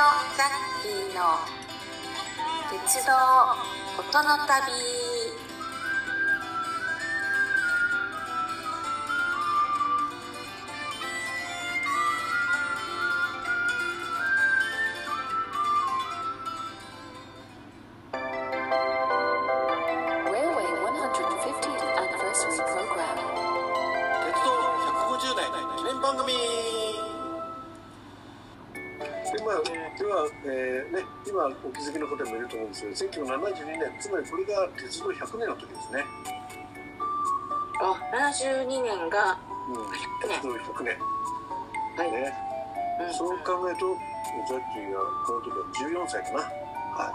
[0.00, 1.36] ジャッキーの
[2.70, 3.12] 鉄道
[3.98, 5.09] 音の旅。
[30.00, 36.04] では、えーね、今お気づきの方もいると思うんですけど1972年つまりこれが鉄道100年の時ですね、
[37.84, 37.92] あ
[38.32, 39.36] 72年が
[39.68, 39.92] うん、100
[40.24, 40.40] 年。
[40.40, 40.96] 鉄道100年。
[41.96, 42.32] はい、ね、
[43.06, 43.12] うん。
[43.12, 43.94] そう考えると
[44.48, 46.38] ジャッキーがこの時は14歳かな。
[46.40, 47.12] は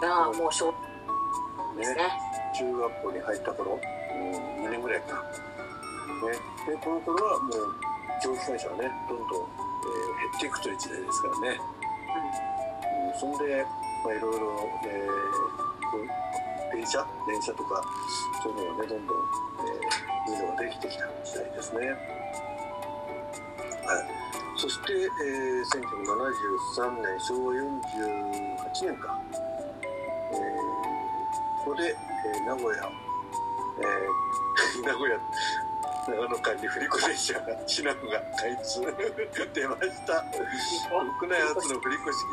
[0.00, 2.08] ああもう小いですね。
[2.56, 6.32] 中学校に入った頃、うん、2年ぐらいか、ね、
[6.66, 7.76] でこの頃はもう
[8.22, 11.87] 蒸気機関車はねどんどん、えー減っていくという時代ですからね、うん、
[13.18, 13.64] そんで、
[14.04, 15.08] まあ、いろいろ、えー
[16.72, 17.82] 電車電車とか
[18.42, 19.16] そういうのがねどんどん、
[19.64, 21.88] えー、いいのができてきた時代ですね。
[21.88, 21.96] はい、
[24.56, 29.18] そして、えー、1973年昭和48年か、
[29.82, 30.38] えー
[31.64, 32.92] ここで、えー名古屋、
[33.80, 35.18] えー 名古屋
[36.08, 40.24] 長野間に振り子電車がシナフが開通出ました。
[41.20, 42.24] 国内初の振り子式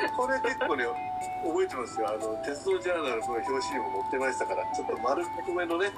[0.00, 0.10] ね。
[0.16, 0.84] これ結構ね
[1.44, 2.08] 覚えてますよ。
[2.08, 5.92] あの鉄道ジャーナルの表紙にも載ってましたからちょっと丸っこめのね、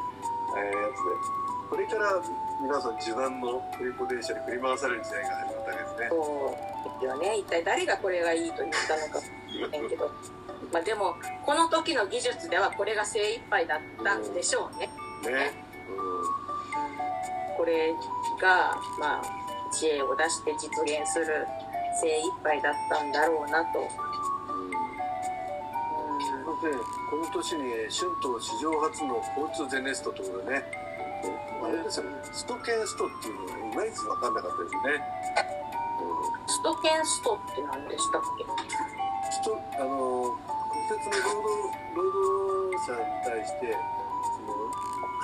[0.56, 1.38] えーやつで。
[1.70, 2.22] これから
[2.62, 6.08] 皆さん自慢の振り子電車に振り回される時代が始まったわけですね。
[6.10, 7.36] そうですよね。
[7.38, 10.10] 一体誰がこれがいいと言ったのか知らんけど。
[10.72, 14.88] まあでもこの時の技術ではこれが精一杯だったんでしょうね。
[15.24, 15.52] ね、
[17.58, 17.92] これ
[18.40, 19.22] がまあ
[19.70, 21.46] 知恵を出して実現する
[22.00, 24.70] 精一杯だったんだろうなと、うん。
[24.70, 24.78] うん
[26.60, 26.78] それで
[27.10, 30.64] この年に春闘史上初の交通ゼネストということでね、
[31.62, 34.80] あれですよね、ストケンストっていうのがいまいち分かんなかったですね。
[36.00, 38.44] うんストケンストって何でしたっけ？
[39.30, 40.38] ストあの
[40.70, 44.48] 国鉄の労働労働者に対してその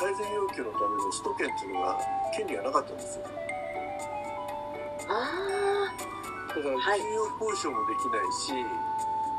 [0.04, 1.96] 改善要求のためのスト権っていうのが
[2.36, 3.24] 権利がなかったんですよ。
[5.08, 5.88] あ
[6.52, 8.52] だからはい給与交渉もできないし、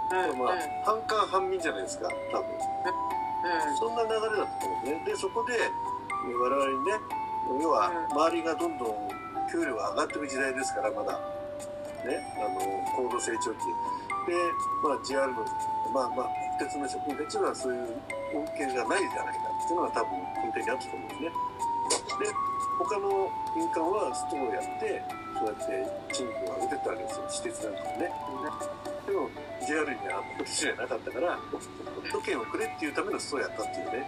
[0.10, 2.50] あうんうんまあ半官半民じゃないですか、多分。
[2.50, 5.04] うんそんな流れだったと思うんですね。
[5.06, 6.98] で、そこで、え我々にね、
[7.62, 8.98] 要は周りがどんどん
[9.52, 11.14] 給料が上がっていく時代ですから、まだ。
[12.10, 12.58] ね、あの、
[12.98, 13.70] 高度成長期。
[14.26, 14.34] で、
[14.82, 15.46] まあ JR の、
[15.94, 18.02] まあまあ、鉄の人、鉄はそういう
[18.34, 21.26] 恩恵がないじゃないかっていうのが多分根底にあったと思うんですね。
[21.26, 21.32] で、
[22.78, 25.02] 他の民間はストをやって、
[25.34, 25.64] そうやって
[26.14, 28.14] 賃金を上げてったわけですよ、私鉄なんかもね。
[29.06, 29.30] でも
[29.66, 31.38] JR には今年じゃなかったから、
[32.12, 34.08] 都権をくれっていうためのストをやったっていうね。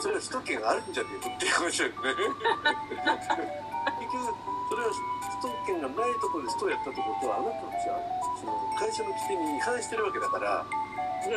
[0.00, 1.96] それは首都圏があるんじゃねえかっていう話だよね。
[1.96, 2.06] 結
[4.12, 4.36] 局、
[4.68, 4.90] それは
[5.40, 7.98] 首都圏がないところでストをやったってことは、あなたたちは、
[8.36, 10.66] その会社の規定に違反してるわけだから、
[11.24, 11.32] で、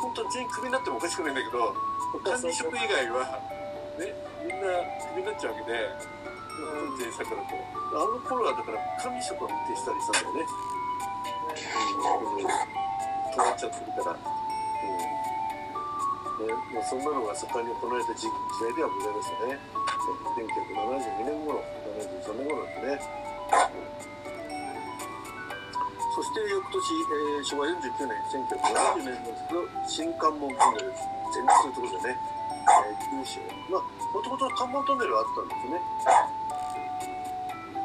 [0.00, 1.74] 本当は全員クビになってもおかしくないんだけど、
[2.22, 3.40] 管理職以外は、
[3.98, 4.66] ね、みんな
[5.10, 5.90] クビになっちゃうわけで、
[6.54, 7.56] 運転者からと。
[7.94, 10.46] あの頃はだから管理職を運転したりしたんだよね。
[11.64, 14.16] うん、止まっちゃってるから。
[14.16, 14.44] うん
[16.34, 18.30] ね、もうそんなのが盛んに行われた時時
[18.66, 19.58] 代ではございましたね。
[20.34, 21.62] 1972年頃、
[21.94, 23.24] 73年頃ですね。
[26.74, 26.82] 年、
[27.38, 28.18] えー昭和49年、
[28.98, 30.92] 1970年ですけど、新関門トンネル
[31.32, 33.40] 全通とことでね、えー、九州。
[33.70, 33.82] まあ、
[34.14, 35.80] もともと関門トンネルはあったんですよね。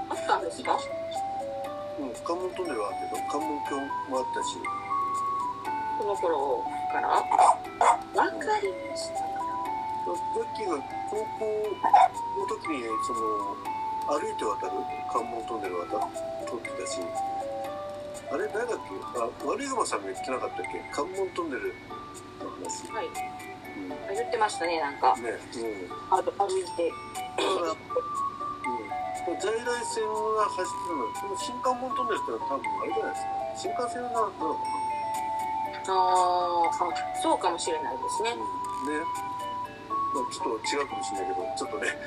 [0.10, 0.78] あったんですか？
[2.00, 3.76] うん、関門トンネルはあったけど、関門橋
[4.10, 4.58] もあったし、
[6.00, 7.08] この頃から？
[7.10, 9.20] わかりました
[10.10, 10.12] ザ
[10.42, 10.78] ッキーが
[11.10, 13.20] 高校の時にその
[14.10, 14.72] 歩いて渡る
[15.14, 16.00] 関門トンネル渡
[16.48, 17.00] 通ってたし
[18.32, 18.94] あれ誰だっけ？
[19.18, 20.82] あ悪い熊さんが言ってなかったっけ？
[20.94, 21.74] 関門トンネル
[22.40, 23.08] の話、はい。
[23.08, 23.10] う
[24.14, 25.16] 言ってましたねなんか。
[25.18, 25.26] うん。
[26.14, 26.92] あ歩いて。
[27.40, 33.20] だから、うん、在来線が走ってるのその新関門トンネルってのは多分あれじゃないで
[33.58, 33.74] すか？
[33.74, 34.54] 新幹線なのかな？
[35.90, 36.94] あーあ
[37.24, 38.38] そうかもしれないですね。
[38.38, 38.94] うん。
[38.94, 39.02] ね。
[40.14, 41.98] まあちょっと違うかもしれないけどちょっとねね。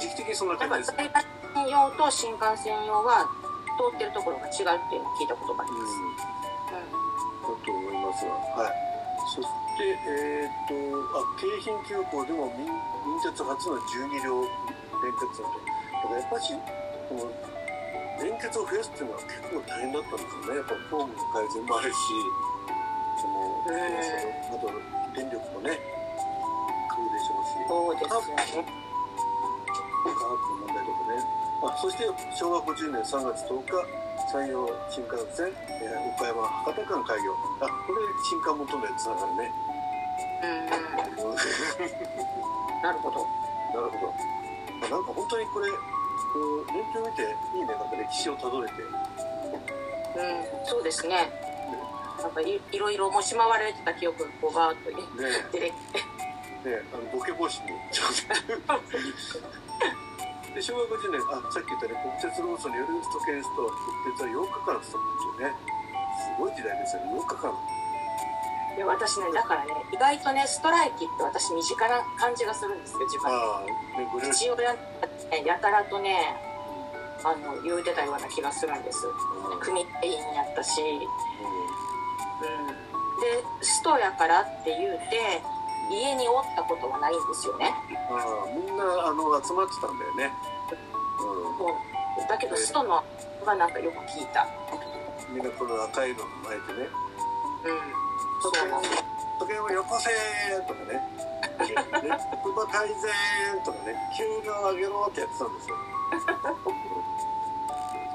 [0.00, 1.24] 時期的にそんな感じですぱ在来
[1.54, 3.28] 線用と新幹線用は
[3.82, 6.16] 通ってるところが違うっていうのを聞いたことがあります、うん。
[6.16, 8.30] だと思いますが、
[8.62, 8.74] はい。
[9.34, 10.74] そして、えっ、と、
[11.18, 14.46] あ、京浜急行でも民民鉄初の12両
[15.02, 15.58] 連結だと。
[15.58, 16.54] だからやっぱし、
[17.08, 17.26] この、
[18.22, 20.56] 連結を増やすっていうのは結構大変だったんですよね。
[20.56, 21.98] やっぱフォームの改善もあるし
[23.18, 23.82] その、うん
[24.46, 24.70] そのあと
[25.16, 25.80] 電力もね
[26.86, 27.58] 食うでしょうし。
[27.66, 28.91] そうですよね
[30.32, 31.20] 科学の問題とかね
[31.62, 33.72] あそして昭和50年3月10日
[34.30, 39.50] 山陽新幹線、えー岡山博多間開業あこれ新幹元のやつだからね
[40.42, 41.32] うん
[42.82, 43.42] なるほど
[43.72, 44.12] なるほど。
[44.84, 45.76] あなんか本当にこれ、こ
[46.60, 47.22] う年表見て
[47.56, 48.74] いいね、なんか歴史をたどれて。
[48.82, 48.92] うん
[50.66, 51.32] そうですね
[52.20, 55.72] なんかいいろいろもし回られてた記憶がこうバーッとねね出てき
[56.62, 58.08] てねあのボケ防止にちょっ
[58.66, 59.62] と。
[60.54, 63.68] で昭和50年、あさっき言ったね、国鉄労組によるスト権スト、
[64.04, 65.56] 国鉄は8日間ストップっていうね、
[66.20, 67.82] すごい時代ですよね、8日間。
[68.76, 73.28] で私ねだからね意外とねストライキって私身近な感じがするんですよ自分。
[73.28, 73.68] ああ、
[74.24, 74.32] ね。
[74.32, 76.16] 父親ねやたらとね
[77.24, 79.06] あの言うてたような気がするんです。
[79.06, 79.60] うん。
[79.60, 79.86] 組員
[80.34, 82.72] やったし、うん、う
[83.20, 85.42] でストやからって言うて
[85.92, 87.68] 家におったことはないんですよね。
[87.68, 90.32] ん、ああみんなあの集まってたんだよね。
[91.18, 93.04] そうだけどストの
[93.44, 94.46] はなんかよく聞いた。
[95.28, 96.88] うん、みんなこの赤いの巻いてね。
[97.64, 98.02] うん。
[98.42, 98.52] そう
[99.38, 101.00] 時計をよこせーとかね。
[101.62, 102.96] ね、馬改善
[103.64, 105.76] とかね、急が上げろってやってたんですよ。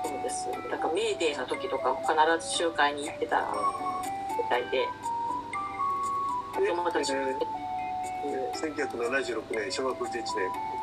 [0.03, 0.49] そうです。
[0.69, 3.47] だからメーデーの時とかも必ず集会に行ってた
[4.37, 4.87] みたいで。
[6.59, 7.56] で、友達もえーいう
[8.57, 10.25] 1976年、小学11年、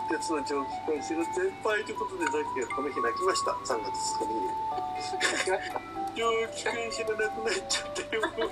[0.07, 3.51] 国鉄の蒸気機関士が全廃ということで、さっきがこの日泣きました。
[3.51, 5.59] 3月2日に。
[6.15, 6.23] 蒸
[6.55, 8.47] 気機関士がなくなっちゃったよって。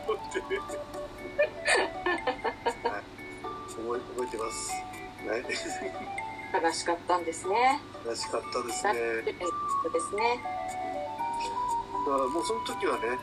[2.88, 3.02] はい、
[3.70, 4.74] 覚え覚えてます。
[5.28, 5.44] はい。
[6.52, 9.00] 悲しかったんですねらしかったですだね。
[9.00, 10.36] ですね
[12.04, 13.16] だからもうその時はね、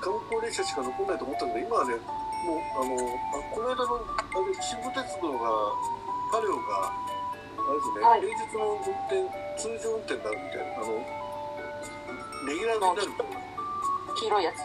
[0.00, 2.96] 観光列車しか残んないと思ったけど、今はね、もう、あの、
[3.34, 4.00] あこの間の、
[4.36, 5.48] あれ、秩父鉄道が、
[6.30, 8.20] パレオが、あれですね、はい。
[8.20, 9.24] 平日の運転、
[9.56, 11.00] 通常運転になるみたいな、あの、
[12.44, 13.40] レギュラーになるみたいな、
[14.14, 14.56] 黄色いやつ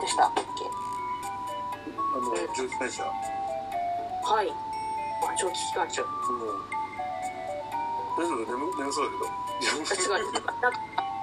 [0.00, 0.28] でした。
[0.28, 0.42] っけ
[1.88, 3.02] あの、蒸気会社。
[3.04, 4.52] はい。
[5.24, 6.08] あ蒸気機関車うん。
[8.18, 10.18] 大丈夫眠眠そうだけど。
[10.18, 10.52] 違うなんか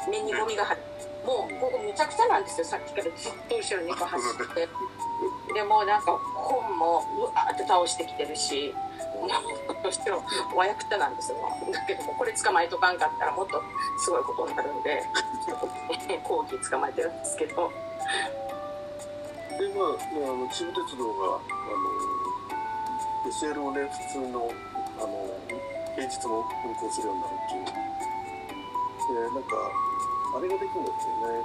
[0.10, 0.82] 目にゴミが入る。
[1.26, 2.66] もうここめちゃくちゃなんですよ。
[2.66, 4.68] さっきからずっと後ろにこう走って
[5.54, 8.74] でもなんか本もうわーって倒してきてるし
[9.16, 10.24] もう後ろ
[10.56, 11.38] わやくたなんですよ
[11.72, 13.62] だけどもこれ捕まえとかんかったらもっと
[14.00, 15.04] すごいことになるんで
[16.24, 17.72] 後期捕まえてるんですけど
[19.58, 21.40] で、まあ、ねあの、秩父鉄道が、あ
[21.78, 22.02] の、
[23.30, 24.52] SL をね、普通の、
[25.00, 25.30] あの、
[25.96, 27.66] 平日も運行するようになるっていう。
[29.14, 29.56] で、なんか、
[30.36, 31.38] あれができるんだってね、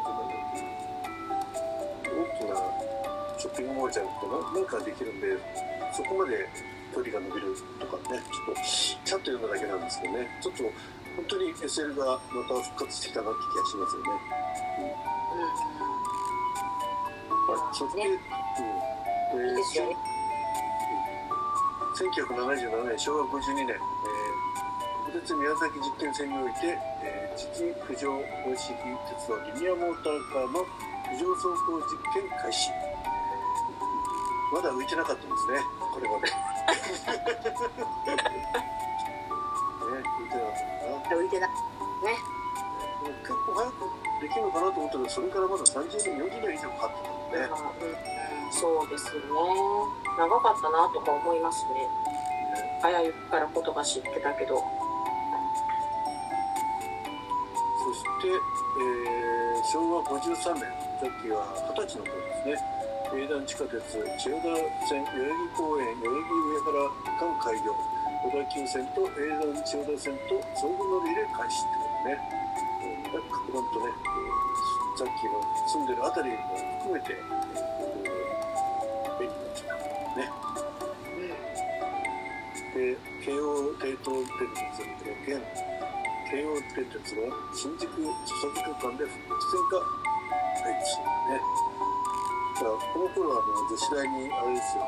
[2.08, 2.56] 大きな
[3.38, 5.38] ショッピングモールじゃなくて、ななんかできるんで、
[5.94, 6.42] そこまで
[6.90, 10.62] 距離が伸びるとかね、ちょっと、ちゃんと読んだだけなんですけどね、ちょっと、
[11.14, 14.38] 本当に SL がまた復活してきたなって気がしますよね。
[17.72, 18.18] そして、ね。
[19.34, 19.86] うん、いいですよ。
[19.86, 19.96] ね
[21.94, 32.87] 1977年、昭和52年、えー、国鉄宮崎実験線において、えー、実浮上方式鉄道リニアモーターカーの浮上走行実験開始。
[34.52, 35.60] まだ浮いてなかったんですね、
[35.92, 36.26] これまで。
[36.26, 36.32] ね、
[40.16, 41.14] 浮いてなかった。
[41.14, 42.16] 浮いてないね
[43.22, 43.84] 結構早く
[44.20, 47.44] できるのかなと思ったけど、それからまだ30年、40年以上かかってたもんね。
[47.44, 49.28] うん、そうですよね
[50.18, 51.88] 長かったなとか思いますねね
[52.82, 54.56] 早いから言葉知ってたけど
[57.84, 59.28] そして、えー
[59.70, 60.64] 昭和53年、さ
[61.04, 62.77] っきは二十歳の頃ですね。
[63.16, 63.80] 営団地下鉄
[64.20, 64.52] 千代田
[64.84, 66.76] 線代々木公園代々木上原
[67.16, 67.72] 間開業
[68.20, 72.20] 小田急線と営団千代田線と相互乗り入れ開始ってことね。
[72.84, 74.38] えー、格段とね、えー
[74.98, 75.38] さっきの
[75.70, 76.36] 住んでるあたりも
[76.82, 79.72] 含めて、えー、便利になってきた
[80.18, 80.26] ね。
[82.74, 85.46] で、京王帝東電鉄、えー現
[86.28, 89.16] 京王電鉄の新宿笹塚間で複
[89.48, 89.80] 線が
[90.60, 91.77] 開始しね。
[92.58, 94.82] この頃はあの女子大にあれですよ、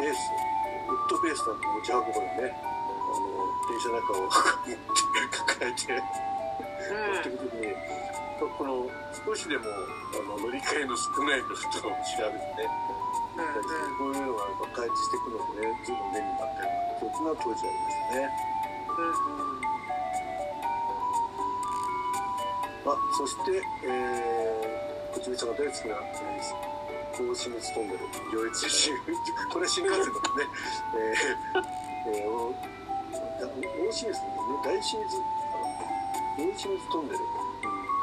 [0.00, 0.32] ベース、
[0.88, 2.64] ウッドベースなんて持ち運ぶのね、あ
[3.20, 6.00] の、電車の中を抱えて、持
[7.20, 7.68] っていくときに、
[8.56, 12.68] この少しでもあの乗り換えの少ないルートを調べてね、
[13.36, 14.16] うんうん。
[14.16, 18.32] こういうのが開示していくのもね、随分便利になったような記憶が当時ありましたね。
[18.96, 19.60] うんうん。
[22.86, 24.75] あそして、えー、
[25.16, 26.76] こちみさんが大好きな、えー
[27.16, 28.92] 甲子熱トンネル上越新
[29.50, 30.44] これ新幹線だもんね
[30.92, 37.18] えー、えー、おだ大清水のね大清水あの大清水トンネル、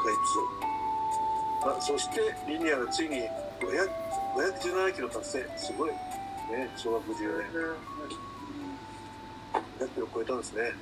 [0.02, 3.22] 開通あそしてリニアがついに
[3.62, 7.46] 517キロ達成すごいね小学14年
[9.78, 10.72] 100キロ超えたんですね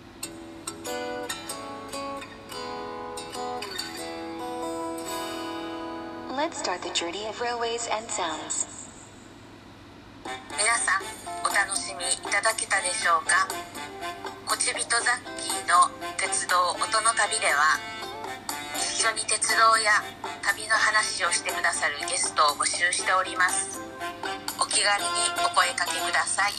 [6.32, 8.64] Let's start the journey of railways and sounds.
[10.56, 11.04] 皆さん
[11.44, 13.46] お楽しみいただけたでしょうか？
[14.46, 17.76] こちびとザッキーの鉄道音の旅では
[18.80, 19.92] 一緒に鉄道や
[20.40, 23.78] 旅の話をしてくださるゲストを募集しております。
[24.58, 25.08] お気軽に
[25.44, 26.52] お声かけください。